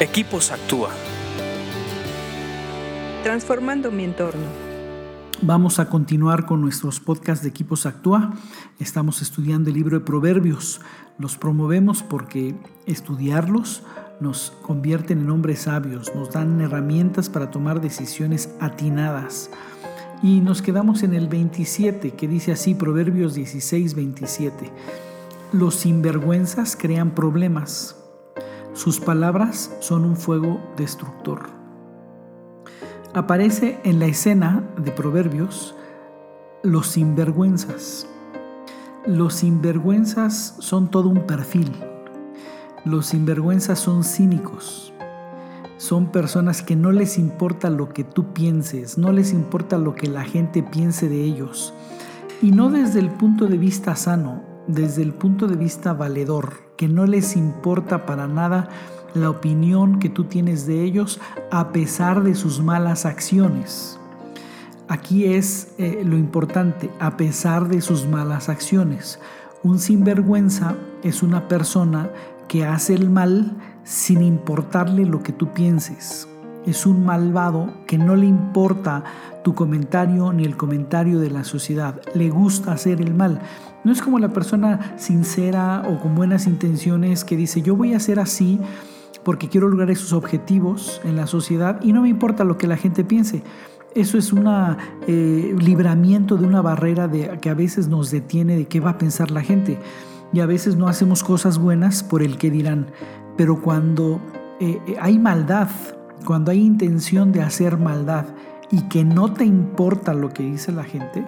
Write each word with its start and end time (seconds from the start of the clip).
Equipos 0.00 0.50
Actúa. 0.50 0.90
Transformando 3.22 3.92
mi 3.92 4.02
entorno. 4.02 4.42
Vamos 5.40 5.78
a 5.78 5.88
continuar 5.88 6.46
con 6.46 6.60
nuestros 6.60 6.98
podcasts 6.98 7.44
de 7.44 7.50
Equipos 7.50 7.86
Actúa. 7.86 8.34
Estamos 8.80 9.22
estudiando 9.22 9.70
el 9.70 9.76
libro 9.76 9.96
de 9.96 10.04
Proverbios. 10.04 10.80
Los 11.16 11.38
promovemos 11.38 12.02
porque 12.02 12.56
estudiarlos 12.86 13.84
nos 14.18 14.50
convierten 14.62 15.20
en 15.20 15.30
hombres 15.30 15.60
sabios, 15.60 16.12
nos 16.16 16.32
dan 16.32 16.60
herramientas 16.60 17.28
para 17.28 17.52
tomar 17.52 17.80
decisiones 17.80 18.52
atinadas. 18.58 19.48
Y 20.24 20.40
nos 20.40 20.60
quedamos 20.60 21.04
en 21.04 21.14
el 21.14 21.28
27, 21.28 22.14
que 22.14 22.26
dice 22.26 22.50
así, 22.50 22.74
Proverbios 22.74 23.34
16, 23.34 23.94
27. 23.94 24.72
Los 25.52 25.76
sinvergüenzas 25.76 26.74
crean 26.74 27.12
problemas, 27.14 28.03
sus 28.74 28.98
palabras 28.98 29.70
son 29.78 30.04
un 30.04 30.16
fuego 30.16 30.60
destructor. 30.76 31.46
Aparece 33.14 33.78
en 33.84 34.00
la 34.00 34.06
escena 34.06 34.64
de 34.76 34.90
Proverbios 34.90 35.76
los 36.64 36.88
sinvergüenzas. 36.88 38.08
Los 39.06 39.34
sinvergüenzas 39.34 40.56
son 40.58 40.90
todo 40.90 41.08
un 41.08 41.24
perfil. 41.24 41.70
Los 42.84 43.06
sinvergüenzas 43.06 43.78
son 43.78 44.02
cínicos. 44.02 44.92
Son 45.76 46.10
personas 46.10 46.60
que 46.60 46.74
no 46.74 46.90
les 46.90 47.16
importa 47.16 47.70
lo 47.70 47.90
que 47.90 48.02
tú 48.02 48.32
pienses, 48.32 48.98
no 48.98 49.12
les 49.12 49.32
importa 49.32 49.78
lo 49.78 49.94
que 49.94 50.08
la 50.08 50.24
gente 50.24 50.64
piense 50.64 51.08
de 51.08 51.22
ellos. 51.22 51.72
Y 52.42 52.50
no 52.50 52.70
desde 52.70 52.98
el 52.98 53.10
punto 53.10 53.46
de 53.46 53.56
vista 53.56 53.94
sano, 53.94 54.53
desde 54.66 55.02
el 55.02 55.12
punto 55.12 55.46
de 55.46 55.56
vista 55.56 55.92
valedor, 55.92 56.54
que 56.76 56.88
no 56.88 57.06
les 57.06 57.36
importa 57.36 58.06
para 58.06 58.26
nada 58.26 58.68
la 59.14 59.30
opinión 59.30 59.98
que 59.98 60.08
tú 60.08 60.24
tienes 60.24 60.66
de 60.66 60.82
ellos 60.82 61.20
a 61.50 61.72
pesar 61.72 62.22
de 62.22 62.34
sus 62.34 62.60
malas 62.60 63.06
acciones. 63.06 63.98
Aquí 64.88 65.24
es 65.24 65.74
eh, 65.78 66.02
lo 66.04 66.18
importante, 66.18 66.90
a 67.00 67.16
pesar 67.16 67.68
de 67.68 67.80
sus 67.80 68.06
malas 68.06 68.48
acciones. 68.48 69.18
Un 69.62 69.78
sinvergüenza 69.78 70.74
es 71.02 71.22
una 71.22 71.48
persona 71.48 72.10
que 72.48 72.66
hace 72.66 72.94
el 72.94 73.08
mal 73.08 73.56
sin 73.84 74.22
importarle 74.22 75.06
lo 75.06 75.22
que 75.22 75.32
tú 75.32 75.52
pienses. 75.54 76.28
Es 76.66 76.84
un 76.84 77.04
malvado 77.04 77.72
que 77.86 77.96
no 77.96 78.16
le 78.16 78.26
importa 78.26 79.04
tu 79.42 79.54
comentario 79.54 80.32
ni 80.32 80.44
el 80.44 80.56
comentario 80.56 81.18
de 81.18 81.30
la 81.30 81.44
sociedad. 81.44 82.00
Le 82.14 82.30
gusta 82.30 82.72
hacer 82.72 83.00
el 83.00 83.14
mal. 83.14 83.40
No 83.84 83.92
es 83.92 84.00
como 84.00 84.18
la 84.18 84.30
persona 84.30 84.94
sincera 84.96 85.82
o 85.86 86.00
con 86.00 86.14
buenas 86.14 86.46
intenciones 86.46 87.24
que 87.24 87.36
dice 87.36 87.62
yo 87.62 87.76
voy 87.76 87.94
a 87.94 88.00
ser 88.00 88.18
así 88.18 88.58
porque 89.24 89.48
quiero 89.48 89.68
lograr 89.68 89.90
esos 89.90 90.12
objetivos 90.12 91.00
en 91.04 91.16
la 91.16 91.26
sociedad 91.26 91.80
y 91.82 91.92
no 91.92 92.02
me 92.02 92.08
importa 92.08 92.44
lo 92.44 92.58
que 92.58 92.66
la 92.66 92.76
gente 92.76 93.04
piense. 93.04 93.42
Eso 93.94 94.18
es 94.18 94.32
un 94.32 94.46
eh, 95.06 95.54
libramiento 95.58 96.36
de 96.36 96.46
una 96.46 96.60
barrera 96.60 97.10
que 97.40 97.48
a 97.48 97.54
veces 97.54 97.88
nos 97.88 98.10
detiene 98.10 98.56
de 98.56 98.66
qué 98.66 98.80
va 98.80 98.90
a 98.90 98.98
pensar 98.98 99.30
la 99.30 99.40
gente. 99.40 99.78
Y 100.32 100.40
a 100.40 100.46
veces 100.46 100.74
no 100.74 100.88
hacemos 100.88 101.22
cosas 101.22 101.58
buenas 101.58 102.02
por 102.02 102.22
el 102.22 102.36
que 102.36 102.50
dirán. 102.50 102.88
Pero 103.36 103.62
cuando 103.62 104.20
eh, 104.60 104.80
eh, 104.88 104.96
hay 105.00 105.18
maldad, 105.18 105.68
cuando 106.26 106.50
hay 106.50 106.60
intención 106.60 107.30
de 107.30 107.42
hacer 107.42 107.78
maldad 107.78 108.26
y 108.70 108.82
que 108.88 109.04
no 109.04 109.32
te 109.32 109.44
importa 109.44 110.12
lo 110.12 110.30
que 110.30 110.42
dice 110.42 110.72
la 110.72 110.82
gente, 110.84 111.24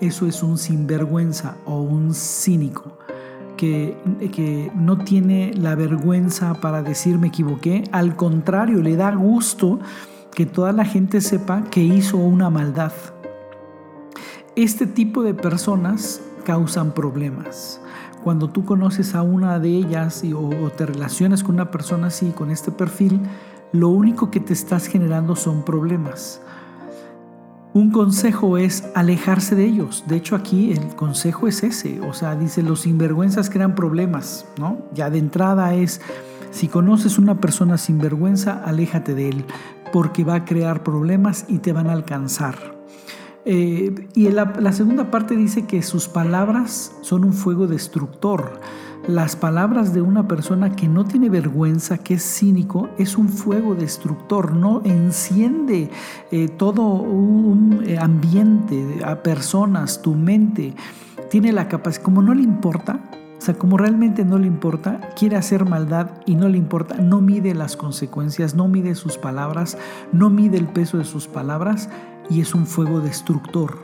eso 0.00 0.26
es 0.26 0.42
un 0.42 0.58
sinvergüenza 0.58 1.56
o 1.64 1.80
un 1.80 2.14
cínico 2.14 2.98
que, 3.56 3.96
que, 4.32 4.70
no 4.74 4.98
tiene 4.98 5.52
la 5.54 5.74
vergüenza 5.74 6.54
para 6.54 6.82
decir 6.82 7.18
me 7.18 7.28
equivoqué, 7.28 7.84
al 7.92 8.16
contrario, 8.16 8.82
le 8.82 8.96
da 8.96 9.14
gusto 9.14 9.80
que 10.34 10.44
toda 10.44 10.72
la 10.72 10.84
gente 10.84 11.20
sepa 11.20 11.64
que 11.64 11.82
hizo 11.82 12.18
una 12.18 12.50
maldad. 12.50 12.92
Este 14.54 14.86
tipo 14.86 15.22
de 15.22 15.34
personas 15.34 16.20
causan 16.44 16.92
problemas. 16.92 17.80
Cuando 18.22 18.50
tú 18.50 18.64
conoces 18.64 19.14
a 19.14 19.22
una 19.22 19.58
de 19.58 19.68
ellas 19.70 20.24
y, 20.24 20.32
o, 20.32 20.40
o 20.40 20.70
te 20.70 20.84
relacionas 20.84 21.42
con 21.42 21.54
una 21.54 21.70
persona 21.70 22.08
así, 22.08 22.30
con 22.30 22.50
este 22.50 22.70
perfil, 22.70 23.20
lo 23.72 23.88
único 23.88 24.30
que 24.30 24.40
te 24.40 24.52
estás 24.52 24.86
generando 24.86 25.36
son 25.36 25.64
problemas. 25.64 26.40
Un 27.76 27.90
consejo 27.90 28.56
es 28.56 28.84
alejarse 28.94 29.54
de 29.54 29.66
ellos. 29.66 30.04
De 30.06 30.16
hecho, 30.16 30.34
aquí 30.34 30.72
el 30.72 30.96
consejo 30.96 31.46
es 31.46 31.62
ese. 31.62 32.00
O 32.00 32.14
sea, 32.14 32.34
dice, 32.34 32.62
los 32.62 32.80
sinvergüenzas 32.80 33.50
crean 33.50 33.74
problemas, 33.74 34.46
¿no? 34.58 34.78
Ya 34.94 35.10
de 35.10 35.18
entrada 35.18 35.74
es, 35.74 36.00
si 36.52 36.68
conoces 36.68 37.18
una 37.18 37.38
persona 37.38 37.76
sinvergüenza, 37.76 38.62
aléjate 38.64 39.14
de 39.14 39.28
él, 39.28 39.44
porque 39.92 40.24
va 40.24 40.36
a 40.36 40.44
crear 40.46 40.82
problemas 40.84 41.44
y 41.48 41.58
te 41.58 41.74
van 41.74 41.88
a 41.88 41.92
alcanzar. 41.92 42.56
Eh, 43.44 44.08
y 44.14 44.30
la, 44.30 44.54
la 44.58 44.72
segunda 44.72 45.10
parte 45.10 45.36
dice 45.36 45.66
que 45.66 45.82
sus 45.82 46.08
palabras 46.08 46.92
son 47.02 47.24
un 47.24 47.34
fuego 47.34 47.66
destructor. 47.66 48.58
Las 49.08 49.36
palabras 49.36 49.94
de 49.94 50.00
una 50.00 50.26
persona 50.26 50.74
que 50.74 50.88
no 50.88 51.04
tiene 51.04 51.30
vergüenza, 51.30 51.98
que 51.98 52.14
es 52.14 52.24
cínico, 52.24 52.88
es 52.98 53.16
un 53.16 53.28
fuego 53.28 53.76
destructor, 53.76 54.52
no 54.52 54.82
enciende 54.84 55.90
eh, 56.32 56.48
todo 56.48 56.82
un 56.82 57.84
eh, 57.86 57.98
ambiente 57.98 59.04
a 59.04 59.22
personas, 59.22 60.02
tu 60.02 60.14
mente. 60.14 60.74
Tiene 61.30 61.52
la 61.52 61.68
capacidad, 61.68 62.02
como 62.02 62.20
no 62.20 62.34
le 62.34 62.42
importa, 62.42 63.00
o 63.38 63.40
sea, 63.40 63.54
como 63.54 63.76
realmente 63.76 64.24
no 64.24 64.38
le 64.38 64.46
importa, 64.46 65.00
quiere 65.16 65.36
hacer 65.36 65.66
maldad 65.66 66.10
y 66.24 66.34
no 66.34 66.48
le 66.48 66.58
importa, 66.58 66.96
no 66.96 67.20
mide 67.20 67.54
las 67.54 67.76
consecuencias, 67.76 68.54
no 68.54 68.66
mide 68.66 68.94
sus 68.94 69.18
palabras, 69.18 69.76
no 70.12 70.30
mide 70.30 70.56
el 70.56 70.66
peso 70.66 70.98
de 70.98 71.04
sus 71.04 71.28
palabras 71.28 71.90
y 72.30 72.40
es 72.40 72.54
un 72.54 72.66
fuego 72.66 73.00
destructor. 73.00 73.78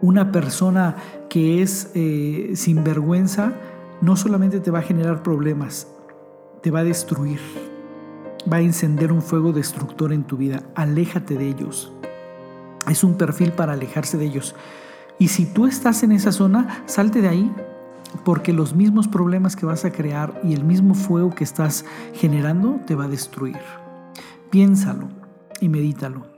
Una 0.00 0.32
persona 0.32 0.96
que 1.28 1.62
es 1.62 1.90
eh, 1.94 2.52
sin 2.54 2.82
vergüenza, 2.82 3.52
no 4.00 4.16
solamente 4.16 4.60
te 4.60 4.70
va 4.70 4.80
a 4.80 4.82
generar 4.82 5.22
problemas, 5.22 5.88
te 6.62 6.70
va 6.70 6.80
a 6.80 6.84
destruir, 6.84 7.40
va 8.50 8.58
a 8.58 8.60
encender 8.60 9.12
un 9.12 9.22
fuego 9.22 9.52
destructor 9.52 10.12
en 10.12 10.24
tu 10.24 10.36
vida. 10.36 10.62
Aléjate 10.74 11.36
de 11.36 11.48
ellos. 11.48 11.92
Es 12.88 13.04
un 13.04 13.16
perfil 13.16 13.52
para 13.52 13.72
alejarse 13.72 14.16
de 14.16 14.26
ellos. 14.26 14.54
Y 15.18 15.28
si 15.28 15.46
tú 15.46 15.66
estás 15.66 16.02
en 16.02 16.12
esa 16.12 16.32
zona, 16.32 16.82
salte 16.86 17.20
de 17.20 17.28
ahí, 17.28 17.52
porque 18.24 18.52
los 18.52 18.74
mismos 18.74 19.08
problemas 19.08 19.56
que 19.56 19.66
vas 19.66 19.84
a 19.84 19.92
crear 19.92 20.40
y 20.44 20.54
el 20.54 20.64
mismo 20.64 20.94
fuego 20.94 21.30
que 21.30 21.44
estás 21.44 21.84
generando 22.14 22.80
te 22.86 22.94
va 22.94 23.04
a 23.04 23.08
destruir. 23.08 23.58
Piénsalo 24.50 25.08
y 25.60 25.68
medítalo 25.68 26.37